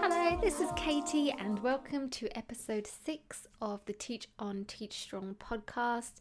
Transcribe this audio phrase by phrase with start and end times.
[0.00, 5.36] Hello, this is Katie, and welcome to episode six of the Teach On Teach Strong
[5.38, 6.14] podcast.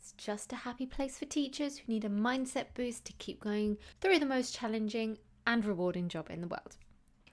[0.00, 3.76] It's just a happy place for teachers who need a mindset boost to keep going
[4.00, 6.78] through the most challenging and rewarding job in the world.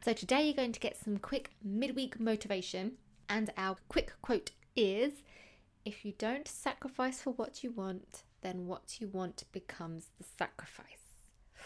[0.04, 2.98] So, today you're going to get some quick midweek motivation,
[3.30, 5.14] and our quick quote is
[5.86, 10.88] If you don't sacrifice for what you want, then what you want becomes the sacrifice.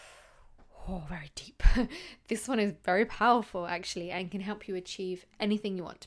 [0.90, 1.62] Oh, very deep.
[2.28, 6.06] this one is very powerful, actually, and can help you achieve anything you want.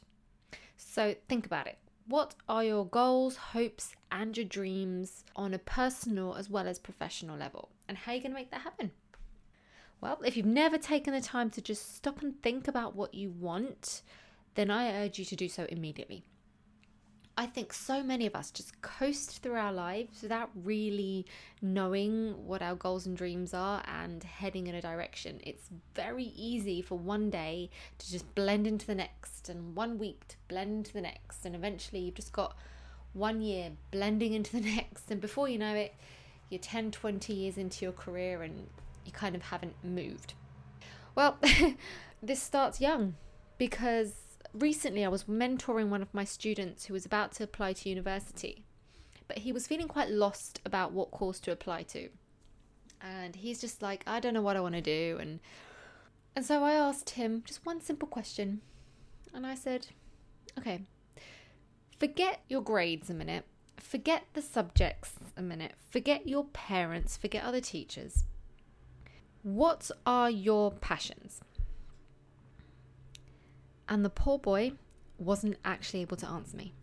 [0.76, 1.78] So, think about it.
[2.08, 7.38] What are your goals, hopes, and your dreams on a personal as well as professional
[7.38, 7.70] level?
[7.88, 8.90] And how are you going to make that happen?
[10.02, 13.30] Well, if you've never taken the time to just stop and think about what you
[13.30, 14.02] want,
[14.56, 16.26] then I urge you to do so immediately.
[17.38, 21.26] I think so many of us just coast through our lives without really
[21.62, 25.40] knowing what our goals and dreams are and heading in a direction.
[25.44, 30.28] It's very easy for one day to just blend into the next, and one week
[30.28, 32.56] to blend into the next, and eventually you've just got
[33.14, 35.96] one year blending into the next, and before you know it,
[36.50, 38.68] you're 10, 20 years into your career and
[39.06, 40.34] you kind of haven't moved.
[41.16, 41.38] Well,
[42.22, 43.16] this starts young
[43.58, 44.14] because
[44.54, 48.64] recently I was mentoring one of my students who was about to apply to university,
[49.28, 52.10] but he was feeling quite lost about what course to apply to.
[53.02, 55.40] And he's just like, I don't know what I want to do and
[56.36, 58.62] and so I asked him just one simple question.
[59.34, 59.88] And I said,
[60.58, 60.82] "Okay,
[62.00, 63.46] forget your grades a minute.
[63.78, 65.74] Forget the subjects a minute.
[65.90, 68.24] Forget your parents, forget other teachers.
[69.44, 71.42] What are your passions?"
[73.88, 74.74] And the poor boy
[75.18, 76.74] wasn't actually able to answer me.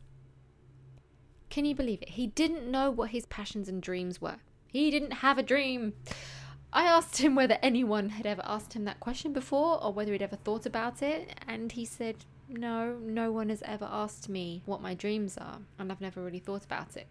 [1.50, 2.10] Can you believe it?
[2.10, 4.36] He didn't know what his passions and dreams were.
[4.68, 5.94] He didn't have a dream.
[6.72, 10.22] I asked him whether anyone had ever asked him that question before or whether he'd
[10.22, 12.16] ever thought about it, and he said,
[12.48, 16.38] No, no one has ever asked me what my dreams are, and I've never really
[16.38, 17.06] thought about it.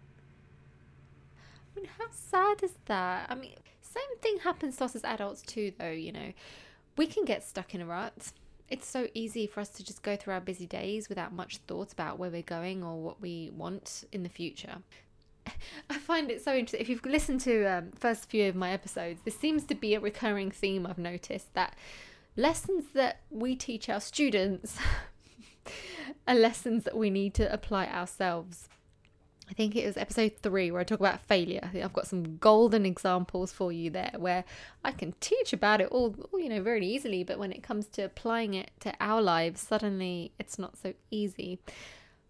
[1.76, 3.26] I mean, how sad is that?
[3.28, 6.32] I mean, same thing happens to us as adults too, though, you know.
[6.96, 8.32] We can get stuck in a rut
[8.68, 11.92] it's so easy for us to just go through our busy days without much thought
[11.92, 14.76] about where we're going or what we want in the future.
[15.90, 16.80] I find it so interesting.
[16.80, 20.00] If you've listened to um, first few of my episodes, this seems to be a
[20.00, 21.74] recurring theme I've noticed that
[22.36, 24.78] lessons that we teach our students
[26.28, 28.68] are lessons that we need to apply ourselves.
[29.50, 31.70] I think it was episode three where I talk about failure.
[31.74, 34.44] I've got some golden examples for you there where
[34.84, 38.02] I can teach about it all, you know, very easily, but when it comes to
[38.02, 41.58] applying it to our lives, suddenly it's not so easy.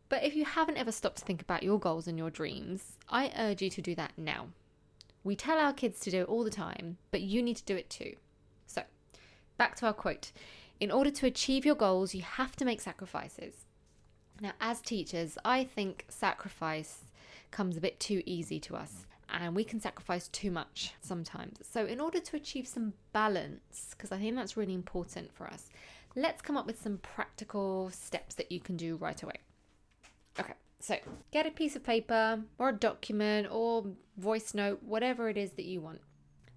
[0.09, 3.33] But if you haven't ever stopped to think about your goals and your dreams, I
[3.37, 4.47] urge you to do that now.
[5.25, 7.77] We tell our kids to do it all the time, but you need to do
[7.77, 8.15] it too.
[8.67, 8.83] So,
[9.59, 10.31] back to our quote
[10.79, 13.67] In order to achieve your goals, you have to make sacrifices.
[14.41, 17.08] Now, as teachers, I think sacrifice
[17.51, 21.59] comes a bit too easy to us and we can sacrifice too much sometimes.
[21.71, 25.69] So, in order to achieve some balance, because I think that's really important for us,
[26.17, 29.37] let's come up with some practical steps that you can do right away.
[30.41, 30.97] Okay, so
[31.31, 33.85] get a piece of paper or a document or
[34.17, 36.01] voice note, whatever it is that you want.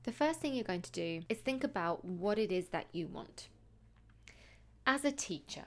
[0.04, 3.08] The first thing you're going to do is think about what it is that you
[3.08, 3.50] want.
[4.88, 5.66] As a teacher,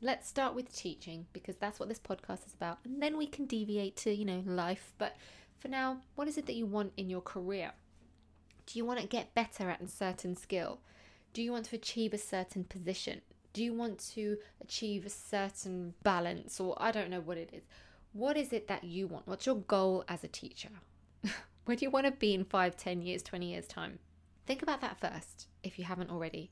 [0.00, 2.78] let's start with teaching because that's what this podcast is about.
[2.84, 4.92] And then we can deviate to, you know, life.
[4.98, 5.16] But
[5.58, 7.72] for now, what is it that you want in your career?
[8.66, 10.80] Do you want to get better at a certain skill?
[11.32, 13.20] Do you want to achieve a certain position?
[13.52, 17.64] Do you want to achieve a certain balance or I don't know what it is?
[18.12, 19.26] What is it that you want?
[19.26, 20.70] What's your goal as a teacher?
[21.64, 23.98] Where do you want to be in five, ten years, 20 years' time?
[24.46, 26.50] Think about that first if you haven't already.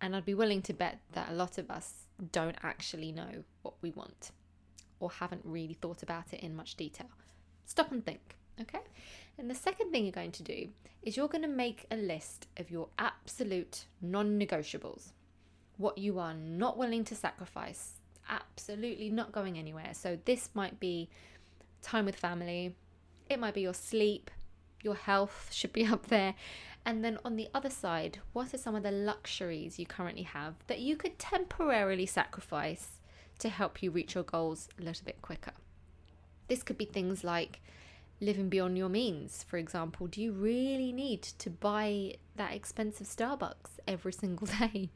[0.00, 3.74] And I'd be willing to bet that a lot of us don't actually know what
[3.82, 4.30] we want
[5.00, 7.08] or haven't really thought about it in much detail.
[7.66, 8.80] Stop and think, okay?
[9.38, 10.68] And the second thing you're going to do
[11.02, 15.12] is you're going to make a list of your absolute non negotiables,
[15.76, 19.90] what you are not willing to sacrifice, absolutely not going anywhere.
[19.92, 21.10] So, this might be
[21.82, 22.74] time with family,
[23.28, 24.30] it might be your sleep,
[24.82, 26.34] your health should be up there,
[26.86, 30.54] and then on the other side, what are some of the luxuries you currently have
[30.68, 33.00] that you could temporarily sacrifice
[33.40, 35.50] to help you reach your goals a little bit quicker?
[36.46, 37.60] This could be things like
[38.20, 39.42] living beyond your means.
[39.42, 44.90] For example, do you really need to buy that expensive Starbucks every single day?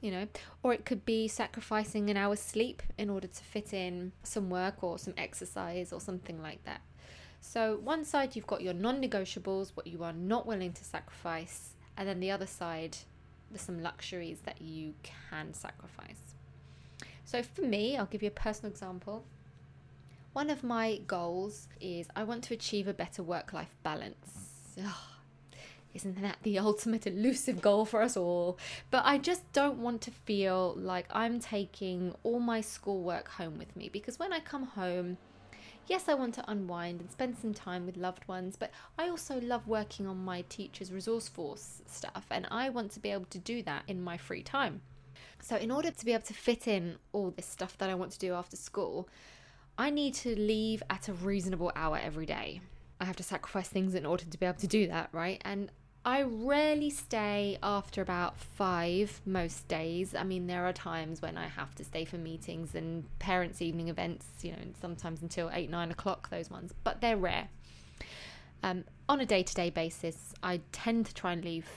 [0.00, 0.28] You know,
[0.62, 4.84] or it could be sacrificing an hour's sleep in order to fit in some work
[4.84, 6.80] or some exercise or something like that.
[7.40, 11.74] So, one side you've got your non negotiables, what you are not willing to sacrifice,
[11.96, 12.96] and then the other side,
[13.50, 16.34] there's some luxuries that you can sacrifice.
[17.24, 19.24] So, for me, I'll give you a personal example.
[20.32, 24.74] One of my goals is I want to achieve a better work life balance.
[24.78, 24.94] Ugh,
[25.94, 28.58] isn't that the ultimate elusive goal for us all?
[28.90, 33.74] But I just don't want to feel like I'm taking all my schoolwork home with
[33.74, 35.16] me because when I come home,
[35.88, 39.40] yes, I want to unwind and spend some time with loved ones, but I also
[39.40, 43.38] love working on my teacher's resource force stuff and I want to be able to
[43.38, 44.82] do that in my free time.
[45.40, 48.12] So, in order to be able to fit in all this stuff that I want
[48.12, 49.08] to do after school,
[49.76, 52.60] I need to leave at a reasonable hour every day.
[53.00, 55.40] I have to sacrifice things in order to be able to do that, right?
[55.44, 55.70] And
[56.08, 60.14] I rarely stay after about five most days.
[60.14, 63.88] I mean, there are times when I have to stay for meetings and parents' evening
[63.88, 67.50] events, you know, sometimes until eight, nine o'clock, those ones, but they're rare.
[68.62, 71.68] Um, on a day to day basis, I tend to try and leave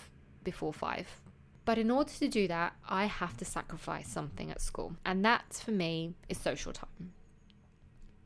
[0.45, 1.09] before five.
[1.65, 4.95] But in order to do that, I have to sacrifice something at school.
[5.05, 7.11] And that for me is social time.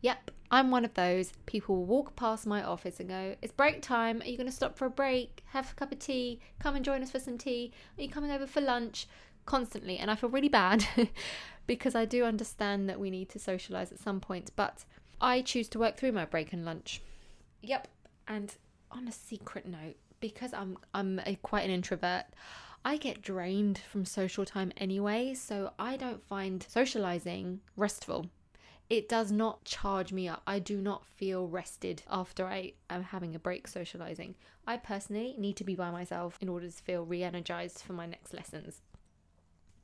[0.02, 1.34] Yep, I'm one of those.
[1.46, 4.22] People walk past my office and go, It's break time.
[4.22, 5.44] Are you going to stop for a break?
[5.48, 6.40] Have a cup of tea?
[6.60, 7.72] Come and join us for some tea?
[7.98, 9.08] Are you coming over for lunch?
[9.46, 9.98] Constantly.
[9.98, 10.86] And I feel really bad
[11.68, 14.86] because I do understand that we need to socialize at some point, but
[15.20, 17.02] I choose to work through my break and lunch.
[17.62, 17.88] Yep.
[18.28, 18.56] And
[18.92, 22.26] on a secret note, because I'm I'm a, quite an introvert,
[22.84, 28.28] I get drained from social time anyway, so I don't find socializing restful
[28.90, 30.44] it does not charge me up.
[30.46, 34.36] I do not feel rested after I am having a break socializing.
[34.68, 38.06] I personally need to be by myself in order to feel re energized for my
[38.06, 38.82] next lessons.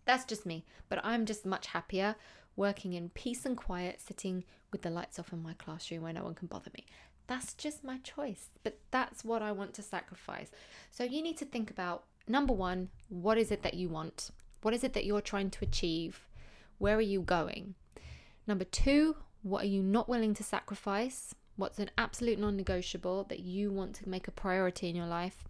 [0.06, 2.16] That's just me, but I'm just much happier
[2.56, 6.24] working in peace and quiet, sitting with the lights off in my classroom where no
[6.24, 6.86] one can bother me.
[7.28, 10.52] That's just my choice, but that's what I want to sacrifice.
[10.92, 14.32] So you need to think about number one, what is it that you want?
[14.62, 16.28] What is it that you're trying to achieve?
[16.78, 17.76] Where are you going?
[18.48, 21.36] Number two, what are you not willing to sacrifice?
[21.56, 25.44] What's an absolute non negotiable that you want to make a priority in your life?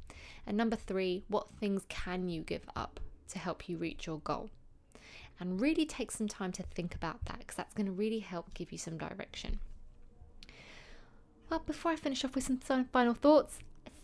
[0.45, 2.99] And number three, what things can you give up
[3.29, 4.49] to help you reach your goal?
[5.39, 8.53] And really take some time to think about that because that's going to really help
[8.53, 9.59] give you some direction.
[11.49, 13.59] Well, before I finish off with some final thoughts,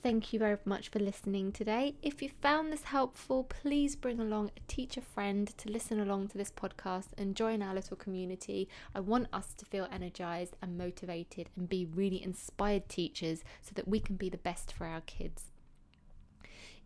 [0.08, 1.96] Thank you very much for listening today.
[2.02, 6.38] If you found this helpful, please bring along a teacher friend to listen along to
[6.38, 8.70] this podcast and join our little community.
[8.96, 13.86] I want us to feel energized and motivated and be really inspired teachers so that
[13.86, 15.52] we can be the best for our kids.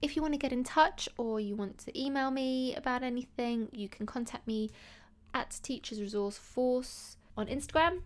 [0.01, 3.67] If you want to get in touch or you want to email me about anything,
[3.71, 4.71] you can contact me
[5.31, 7.99] at Teachers Resource Force on Instagram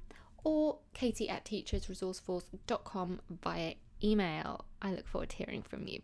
[0.43, 4.65] or katie at teachersresourceforce.com via email.
[4.81, 6.01] I look forward to hearing from you.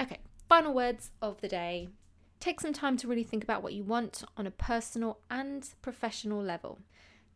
[0.00, 0.18] Okay,
[0.48, 1.88] final words of the day.
[2.40, 6.42] Take some time to really think about what you want on a personal and professional
[6.42, 6.78] level.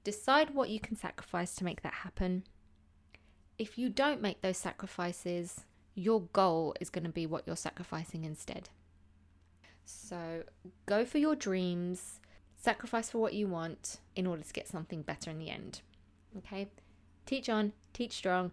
[0.05, 2.45] Decide what you can sacrifice to make that happen.
[3.59, 5.65] If you don't make those sacrifices,
[5.95, 8.69] your goal is going to be what you're sacrificing instead.
[9.85, 10.43] So
[10.87, 12.21] go for your dreams,
[12.57, 15.81] sacrifice for what you want in order to get something better in the end.
[16.37, 16.69] Okay?
[17.25, 18.53] Teach on, teach strong,